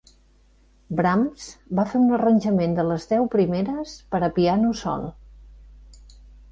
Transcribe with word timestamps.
Brahms 0.99 1.49
va 1.79 1.85
fer 1.91 2.01
un 2.05 2.15
arranjament 2.19 2.73
de 2.81 2.87
les 2.93 3.07
deu 3.15 3.31
primeres 3.39 3.95
per 4.15 4.25
a 4.31 4.35
piano 4.41 4.75
sol. 4.85 5.11